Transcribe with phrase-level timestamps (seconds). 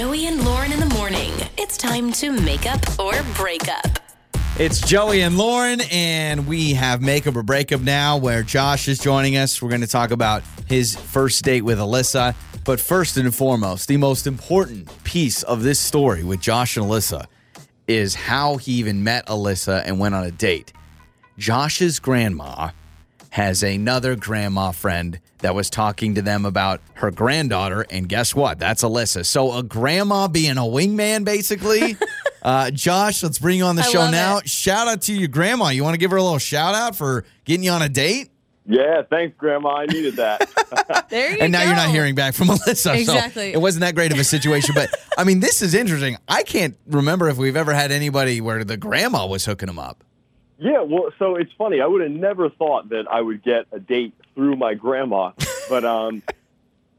[0.00, 1.30] Joey and Lauren in the morning.
[1.58, 3.98] It's time to make up or break up.
[4.58, 9.36] It's Joey and Lauren, and we have Makeup or Breakup now where Josh is joining
[9.36, 9.60] us.
[9.60, 12.34] We're going to talk about his first date with Alyssa.
[12.64, 17.26] But first and foremost, the most important piece of this story with Josh and Alyssa
[17.86, 20.72] is how he even met Alyssa and went on a date.
[21.36, 22.70] Josh's grandma
[23.30, 28.58] has another grandma friend that was talking to them about her granddaughter, and guess what?
[28.58, 29.24] That's Alyssa.
[29.24, 31.96] So a grandma being a wingman, basically.
[32.42, 34.38] uh, Josh, let's bring you on the I show now.
[34.38, 34.48] it.
[34.48, 35.68] Shout out to your grandma.
[35.68, 38.30] You want to give her a little shout out for getting you on a date?
[38.66, 39.70] Yeah, thanks, Grandma.
[39.78, 40.48] I needed that.
[41.10, 41.42] There you go.
[41.44, 41.66] and now go.
[41.66, 42.96] you're not hearing back from Alyssa.
[42.96, 43.52] Exactly.
[43.52, 44.76] So it wasn't that great of a situation.
[44.76, 46.16] but I mean, this is interesting.
[46.28, 50.04] I can't remember if we've ever had anybody where the grandma was hooking them up.
[50.60, 51.80] Yeah, well, so it's funny.
[51.80, 55.32] I would have never thought that I would get a date through my grandma,
[55.68, 56.22] but um,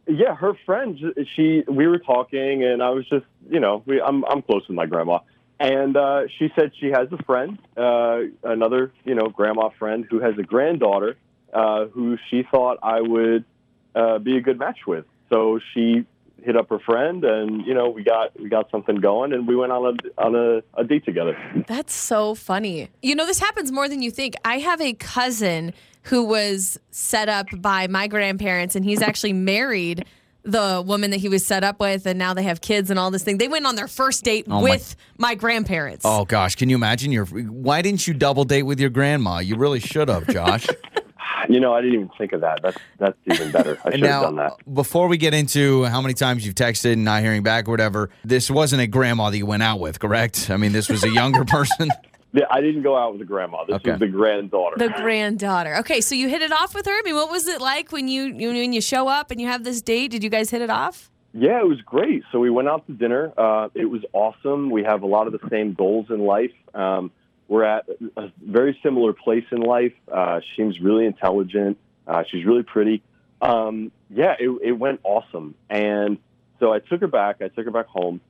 [0.07, 0.99] yeah, her friend.
[1.35, 4.75] She, we were talking, and I was just, you know, we, I'm I'm close with
[4.75, 5.20] my grandma,
[5.59, 10.20] and uh, she said she has a friend, uh, another, you know, grandma friend who
[10.20, 11.18] has a granddaughter
[11.53, 13.46] uh, who she thought I would
[13.93, 15.05] uh, be a good match with.
[15.29, 16.05] So she
[16.43, 19.55] hit up her friend, and you know, we got we got something going, and we
[19.55, 19.85] went on
[20.17, 21.37] a on a, a date together.
[21.67, 22.89] That's so funny.
[23.01, 24.35] You know, this happens more than you think.
[24.45, 30.05] I have a cousin who was set up by my grandparents, and he's actually married
[30.43, 33.12] the woman that he was set up with, and now they have kids and all
[33.12, 33.37] this thing.
[33.37, 36.03] They went on their first date Oh, my- with my, grandparents.
[36.03, 37.25] Oh gosh, can you imagine your?
[37.25, 39.37] Why didn't you double date with your grandma?
[39.39, 40.65] You really should have, Josh.
[41.49, 42.61] You know, I didn't even think of that.
[42.61, 43.77] That's that's even better.
[43.84, 44.53] I And should have done that.
[44.73, 48.09] before we get into how many times you've texted and not hearing back or whatever,
[48.23, 50.49] this wasn't a grandma that you went out with, correct?
[50.49, 51.89] I mean, this was a younger person.
[52.34, 53.65] Yeah, I didn't go out with the grandma.
[53.65, 53.91] This Okay.
[53.91, 54.77] was the granddaughter.
[54.77, 55.75] The granddaughter.
[55.79, 56.91] Okay, so you hit it off with her.
[56.93, 59.47] I mean, what was it like when you you- when you show up and you
[59.47, 60.12] have this date?
[60.12, 61.09] Did you guys hit it off?
[61.34, 62.23] Yeah, it was great.
[62.31, 63.31] So we went out to dinner.
[63.37, 64.69] Uh, it was awesome.
[64.69, 66.51] We have a lot of the same goals in life.
[66.73, 67.12] Um,
[67.52, 67.85] we're at
[68.16, 69.91] a very similar place in life.
[70.09, 71.78] Uh, she seems really intelligent.
[72.08, 73.03] Uh, she's really pretty.
[73.42, 75.56] Um, yeah, it, it went awesome.
[75.70, 76.18] And
[76.62, 77.42] so I took her back.
[77.42, 78.22] I took her back home,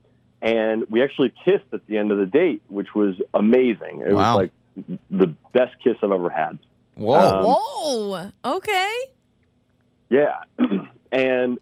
[0.42, 4.02] and we actually kissed at the end of the date, which was amazing.
[4.08, 4.38] It Wow.
[4.40, 6.58] was like the best kiss I've ever had.
[6.96, 7.20] Whoa.
[7.20, 8.32] Um, Whoa.
[8.56, 8.92] Okay.
[10.10, 10.40] Yeah.
[11.12, 11.60] and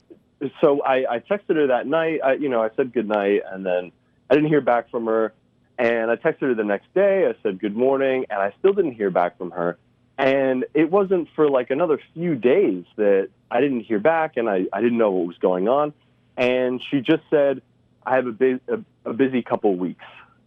[0.61, 2.21] so I, I texted her that night.
[2.23, 3.91] I, you know, I said good night, and then
[4.29, 5.33] I didn't hear back from her.
[5.79, 7.25] And I texted her the next day.
[7.25, 9.77] I said good morning, and I still didn't hear back from her.
[10.17, 14.65] And it wasn't for like another few days that I didn't hear back, and I,
[14.73, 15.93] I didn't know what was going on.
[16.35, 17.61] And she just said,
[18.05, 20.03] I have a, bu- a, a busy couple weeks.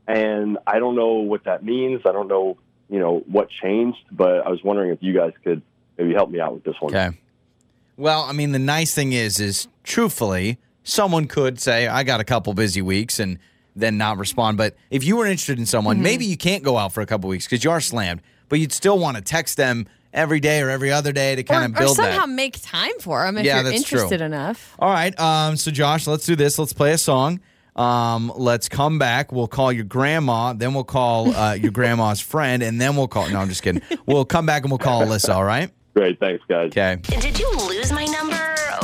[0.07, 2.03] And I don't know what that means.
[2.05, 2.59] I don't know,
[2.91, 5.63] you know, what changed, but I was wondering if you guys could
[5.97, 6.95] maybe help me out with this one.
[6.95, 7.17] Okay.
[7.97, 12.25] Well, I mean, the nice thing is, is truthfully, someone could say, I got a
[12.25, 13.39] couple busy weeks and
[13.77, 14.57] then not respond.
[14.59, 16.03] But if you were interested in someone, Mm-hmm.
[16.05, 18.73] maybe you can't go out for a couple weeks because you are slammed, but you'd
[18.73, 21.73] still want to text them every day or every other day to kind or, of
[21.77, 22.29] or build somehow that.
[22.29, 23.99] make time for them if Yeah, you're that's true.
[23.99, 24.75] interested enough.
[24.79, 25.19] All right.
[25.19, 26.59] Um, so, Josh, let's do this.
[26.59, 27.41] Let's play a song.
[27.75, 29.33] Um, let's come back.
[29.33, 33.31] We'll call your grandma, then we'll call uh, your grandma's friend, and then we'll call.
[33.31, 33.81] No, I'm just kidding.
[34.05, 35.35] We'll come back and we'll call Alyssa.
[35.35, 35.71] All right.
[35.95, 36.21] Great.
[36.21, 36.67] Thanks, guys.
[36.69, 36.97] Okay.
[37.21, 38.37] Did you lose my number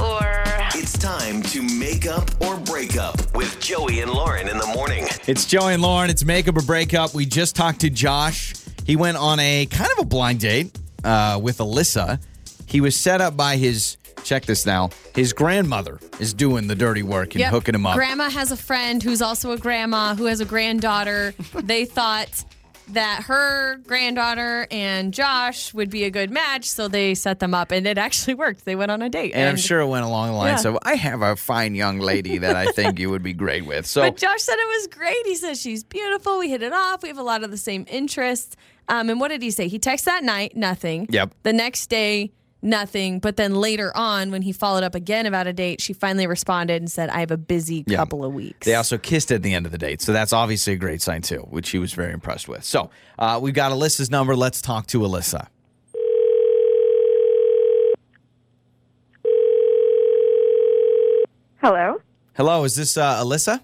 [0.03, 0.43] or?
[0.75, 5.05] It's time to make up or break up with Joey and Lauren in the morning.
[5.27, 6.11] It's Joey and Lauren.
[6.11, 7.13] It's makeup or breakup.
[7.13, 8.55] We just talked to Josh.
[8.87, 12.23] He went on a kind of a blind date uh, with Alyssa.
[12.67, 13.97] He was set up by his.
[14.23, 14.91] Check this now.
[15.13, 17.51] His grandmother is doing the dirty work and Yep.
[17.51, 17.97] hooking him up.
[17.97, 21.35] Grandma has a friend who's also a grandma who has a granddaughter.
[21.55, 22.45] they thought
[22.91, 27.71] that her granddaughter and Josh would be a good match, so they set them up,
[27.71, 28.65] and it actually worked.
[28.65, 30.71] They went on a date, and I'm sure it went along the lines Yeah.
[30.73, 33.87] of, I have a fine young lady that I think you would be great with.
[33.87, 35.27] So, But Josh said it was great.
[35.27, 36.39] He said she's beautiful.
[36.39, 37.03] We hit it off.
[37.03, 38.57] We have a lot of the same interests.
[38.89, 39.69] Um, and what did he say?
[39.69, 41.07] He texted that night, nothing.
[41.11, 41.35] Yep.
[41.43, 42.33] The next day,
[42.63, 43.19] nothing.
[43.19, 46.83] But then later on, when he followed up again about a date, she finally responded
[46.83, 47.97] and said, "I have a busy Yeah.
[47.97, 50.01] couple of weeks." They also kissed at the end of the date.
[50.03, 52.65] So that's obviously a great sign, too, which he was very impressed with.
[52.65, 54.35] So uh, we've got Alyssa's number.
[54.37, 55.49] Let's talk to Alyssa.
[61.61, 62.01] Hello.
[62.37, 63.61] Hello, is this uh, Alyssa?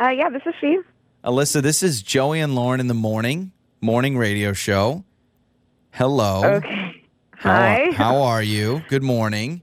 [0.00, 0.78] Uh, yeah, this is she.
[1.24, 3.50] Alyssa, this is Joey and Lauren in the morning,
[3.80, 5.04] morning radio show.
[5.90, 6.44] Hello.
[6.44, 6.75] Okay.
[7.38, 7.90] How, Hi.
[7.92, 8.82] How are you?
[8.88, 9.62] Good morning.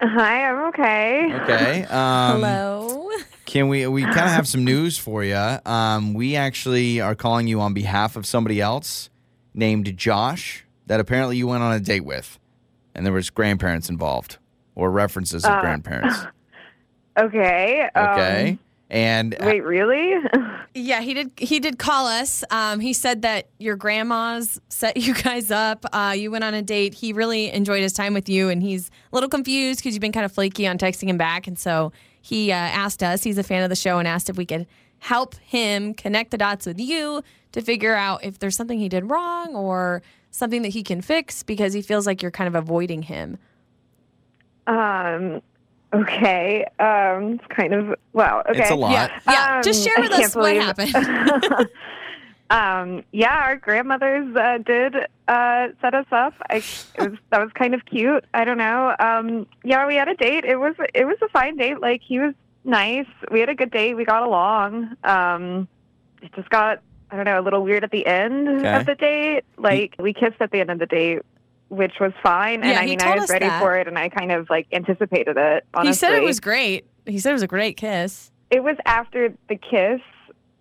[0.00, 1.32] Hi, I'm okay.
[1.42, 1.84] Okay.
[1.84, 3.08] Um, Hello.
[3.44, 5.36] Can we we kind of have some news for you?
[5.66, 9.10] Um, we actually are calling you on behalf of somebody else
[9.52, 12.38] named Josh that apparently you went on a date with,
[12.94, 14.38] and there was grandparents involved
[14.74, 16.26] or references of Uh, grandparents.
[17.16, 17.88] Okay.
[17.94, 18.58] um, Okay.
[18.94, 20.14] And uh, Wait, really?
[20.76, 21.30] Yeah, he did.
[21.36, 22.42] He did call us.
[22.50, 25.84] Um, he said that your grandmas set you guys up.
[25.92, 26.94] Uh, you went on a date.
[26.94, 30.10] He really enjoyed his time with you, and he's a little confused because you've been
[30.12, 31.46] kind of flaky on texting him back.
[31.46, 31.92] And so
[32.22, 33.22] he uh, asked us.
[33.22, 34.66] He's a fan of the show, and asked if we could
[34.98, 39.10] help him connect the dots with you to figure out if there's something he did
[39.10, 40.02] wrong or
[40.32, 43.38] something that he can fix because he feels like you're kind of avoiding him.
[44.66, 45.40] um,
[45.94, 46.64] okay.
[46.78, 48.42] Um, it's kind of well.
[48.48, 48.60] Okay.
[48.60, 48.92] it's a lot.
[48.92, 49.62] Yeah, yeah.
[49.62, 51.68] Just Um, share I with us what believe- happened.
[52.50, 54.94] um, yeah, our grandmothers uh, did
[55.28, 56.34] uh, set us up.
[56.50, 58.24] I, it was that was kind of cute.
[58.34, 58.94] I don't know.
[58.98, 60.44] Um, yeah, we had a date.
[60.44, 61.80] It was it was a fine date.
[61.80, 63.06] Like he was nice.
[63.30, 63.94] We had a good date.
[63.94, 64.96] We got along.
[65.04, 65.68] Um,
[66.22, 66.80] it just got
[67.10, 68.74] I don't know a little weird at the end Okay.
[68.76, 69.44] of the date.
[69.56, 71.22] Like we kissed at the end of the date.
[71.68, 73.60] Which was fine, and I mean, I was ready that.
[73.60, 75.64] for it, and I kind of like anticipated it.
[75.74, 76.86] Honestly, he said it was great.
[77.06, 78.30] He said it was a great kiss.
[78.50, 80.00] it was after the kiss.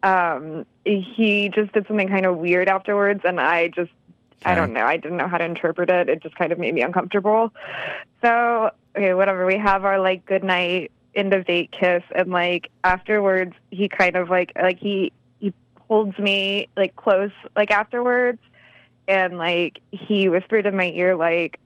[0.01, 3.91] Um, he just did something kind of weird afterwards, and I just,
[4.45, 4.85] I don't know.
[4.85, 6.09] I didn't know how to interpret it.
[6.09, 7.53] It just kind of made me uncomfortable.
[8.21, 9.45] So, okay, whatever.
[9.45, 14.15] We have our like good night end of date kiss, and like afterwards, he kind
[14.15, 15.53] of like like he he
[15.87, 18.39] holds me like close like afterwards,
[19.07, 21.59] and like he whispered in my ear like,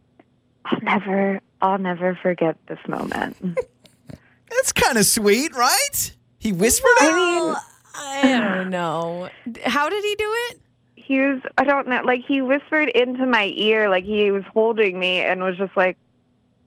[0.66, 3.38] "I'll never, I'll never forget this moment."
[4.50, 6.16] That's kind of sweet, right?
[6.39, 7.13] He whispered it.
[7.13, 7.62] Well,
[7.95, 9.30] I don't know.
[9.66, 10.62] How did he do it?
[10.95, 15.00] he was I don't know like he whispered into my ear like he was holding
[15.00, 15.95] me and was just like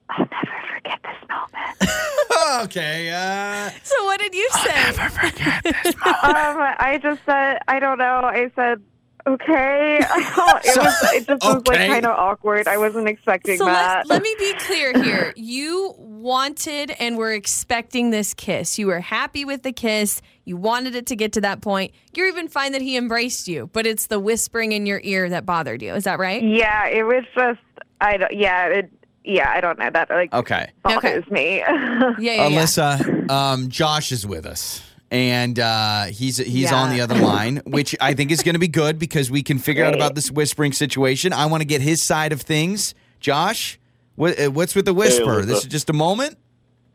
[0.09, 2.65] I'll never forget this moment.
[2.65, 3.11] okay.
[3.11, 4.71] Uh, So what did you say?
[4.75, 6.25] I'll never forget this moment.
[6.25, 8.21] Um I just said I don't know.
[8.25, 8.81] I said
[9.27, 9.99] okay.
[10.01, 11.79] I don't, it was it just was Okay.
[11.79, 12.67] like kind of awkward.
[12.69, 14.07] I wasn't expecting So that.
[14.09, 15.33] let, let me be clear here.
[15.37, 18.79] You wanted and were expecting this kiss.
[18.79, 20.21] You were happy with the kiss.
[20.45, 21.93] You wanted it to get to that point.
[22.15, 25.47] You're even fine that he embraced you, but it's the whispering in your ear that
[25.47, 25.95] bothered you.
[25.95, 26.43] Is that right?
[26.43, 27.61] yeah, it was just
[28.01, 28.91] I don't yeah, it
[29.25, 30.71] yeah, I don't know that like okay.
[30.83, 31.59] bothers me.
[31.69, 32.49] Yeah, yeah, yeah.
[32.49, 34.83] Alyssa, um, Josh is with us.
[35.11, 38.69] And uh, he's he's on the other line, which I think is going to be
[38.69, 41.33] good because we can figure out about this whispering situation.
[41.33, 42.95] I want to get his side of things.
[43.19, 43.81] Josh,
[44.15, 45.43] what, uh, what's with the whisper?
[45.43, 45.47] Alyssa.
[45.47, 46.39] this is just a moment.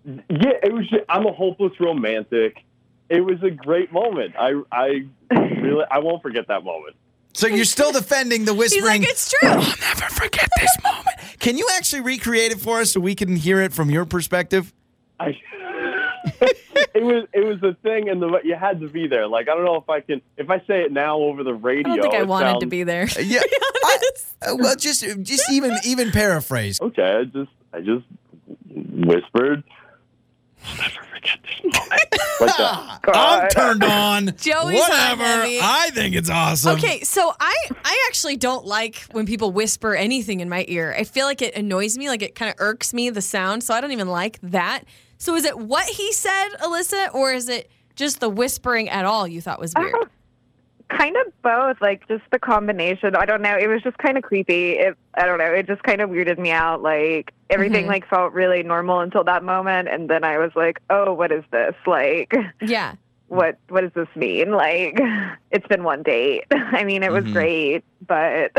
[0.06, 0.88] Yeah, it was.
[0.88, 2.64] Just, I'm a hopeless romantic.
[3.10, 4.34] It was a great moment.
[4.40, 6.96] I I really I won't forget that moment.
[7.34, 9.02] So you're still defending the He's whispering.
[9.02, 9.50] like, it's true.
[9.50, 11.18] I'll never forget this moment.
[11.40, 14.74] Can you actually recreate it for us so we can hear it from your perspective?
[15.20, 15.38] I.
[16.96, 19.28] it was it was a thing, and the you had to be there.
[19.28, 21.92] Like I don't know if I can if I say it now over the radio.
[21.92, 22.04] I radio.
[22.04, 23.08] don't think I it wanted to be there.
[23.22, 23.42] Yeah.
[23.84, 24.00] I-
[24.48, 26.80] uh, well, just just even even paraphrase.
[26.82, 28.06] Okay, I just I just
[28.74, 29.64] whispered.
[30.66, 32.02] "I'll Never forget this moment.
[32.42, 33.00] like that.
[33.16, 34.26] I'm turned on.
[34.38, 35.24] Joey's Whatever.
[35.24, 35.60] heavy.
[35.62, 36.76] I think it's awesome.
[36.78, 40.94] Okay, so I I actually don't like when people whisper anything in my ear.
[40.98, 43.74] I feel like it annoys me, like it kind of irks me the sound, so
[43.74, 44.84] I don't even like that.
[45.18, 49.28] So is it what he said, Alyssa, or is it just the whispering at all
[49.28, 49.96] you thought was weird?
[50.88, 53.16] kind of both, like just the combination.
[53.16, 53.58] I don't know.
[53.58, 54.74] It was just kind of creepy.
[54.74, 55.52] It, I don't know.
[55.52, 56.84] It just kind of weirded me out.
[56.84, 57.90] Like everything Mhm.
[57.90, 61.44] like felt really normal until that moment, and then I was like, oh, what is
[61.52, 61.74] this?
[61.88, 62.32] Like,
[62.62, 62.94] Yeah.
[63.30, 64.52] what what does this mean?
[64.52, 65.00] Like,
[65.52, 66.44] it's been one date.
[66.52, 67.34] I mean, it was Mhm.
[67.34, 68.52] great, but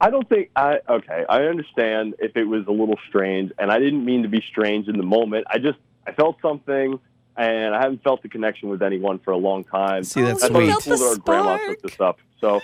[0.00, 1.26] I don't think I okay.
[1.28, 4.88] I understand if it was a little strange, and I didn't mean to be strange
[4.88, 5.46] in the moment.
[5.50, 6.98] I just I felt something,
[7.36, 10.04] and I haven't felt the connection with anyone for a long time.
[10.04, 10.90] See, that's Oh, I thought you it sweet.
[10.92, 11.82] was felt cool the that our grandma spark.
[11.82, 12.18] this up.
[12.40, 12.60] So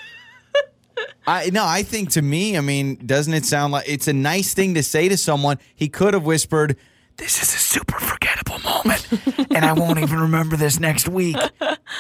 [1.27, 4.55] I no, I think to me, I mean, doesn't it sound like it's a nice
[4.55, 5.59] thing to say to someone?
[5.75, 6.77] He could have whispered,
[7.17, 9.09] "This is a super forgettable moment,
[9.51, 11.37] and I won't even remember this next week."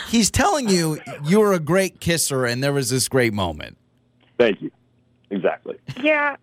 [0.08, 3.76] He's telling you you're a great kisser, and there was this great moment.
[4.38, 4.70] thank you.
[5.30, 5.78] Exactly.
[6.02, 6.36] yeah.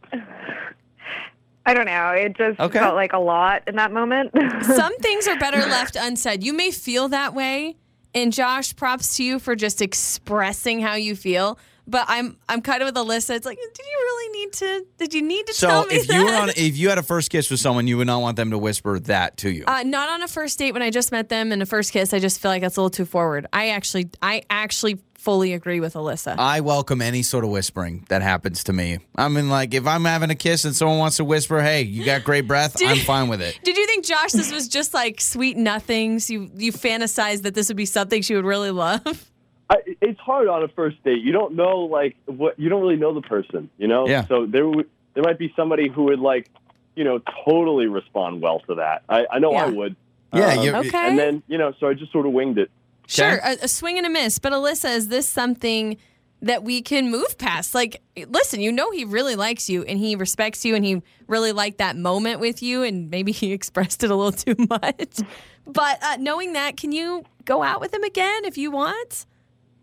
[1.69, 2.09] I don't know.
[2.09, 2.79] It just Okay.
[2.79, 4.31] felt like a lot in that moment.
[4.63, 6.43] Some things are better left unsaid.
[6.43, 7.75] You may feel that way,
[8.15, 11.59] and Josh, props to you for just expressing how you feel.
[11.89, 13.35] But I'm I'm kind of with Alyssa.
[13.35, 14.85] It's like, did you really need to?
[14.97, 16.13] Did you need to tell So me if that?
[16.13, 18.35] you were on, if you had a first kiss with someone, you would not want
[18.37, 19.63] them to whisper that to you.
[19.67, 22.13] Uh, not on a first date when I just met them and a first kiss.
[22.13, 23.47] I just feel like that's a little too forward.
[23.51, 26.35] I actually, I actually fully agree with Alyssa.
[26.37, 28.99] I welcome any sort of whispering that happens to me.
[29.15, 32.05] I mean, like if I'm having a kiss and someone wants to whisper, "Hey, you
[32.05, 33.59] got great breath," Did- I'm fine with it.
[33.63, 36.29] Did you think Josh, this was just like sweet nothings?
[36.29, 39.29] You you fantasized that this would be something she would really love.
[39.69, 41.21] I, it's hard on a first date.
[41.21, 44.07] You don't know like what you don't really know the person, you know.
[44.07, 44.25] Yeah.
[44.27, 46.49] So there would there might be somebody who would like,
[46.95, 49.03] you know, totally respond well to that.
[49.09, 49.95] I, I know I would.
[50.33, 51.07] Yeah, Um, you- Okay.
[51.09, 52.71] And then you know, so I just sort of winged it.
[53.07, 54.37] Sure, a, a swing and a miss.
[54.39, 55.97] But Alyssa, is this something
[56.41, 57.73] that we can move past?
[57.75, 61.51] Like, listen, you know he really likes you and he respects you and he really
[61.51, 65.19] liked that moment with you and maybe he expressed it a little too much.
[65.65, 69.25] But uh, knowing that, can you go out with him again if you want?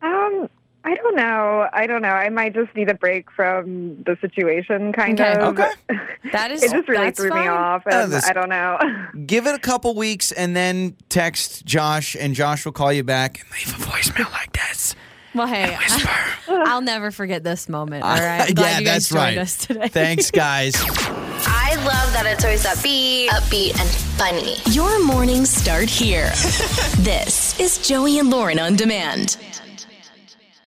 [0.02, 0.48] Um,
[0.84, 1.68] I don't know.
[1.72, 2.08] I don't know.
[2.10, 5.32] I might just need a break from the situation, kind Okay.
[5.34, 5.58] of.
[5.58, 5.70] Okay.
[6.32, 8.78] That is It just really that's threw me off, Oh, and this- I don't know.
[9.26, 13.40] Give it a couple weeks and then text Josh, and Josh will call you back
[13.40, 14.96] and leave a voicemail like this.
[15.36, 16.10] Well, hey, Whisper.
[16.48, 18.02] I'll never forget this moment.
[18.02, 18.48] All right.
[18.48, 19.38] I'm glad yeah, you guys that's joined right.
[19.38, 19.88] us today.
[19.88, 20.74] Thanks, guys.
[20.78, 23.88] I love that it's always upbeat, upbeat, and
[24.18, 24.56] funny.
[24.74, 26.30] Your mornings start here.
[26.98, 29.36] this is Joey and Lauren on demand.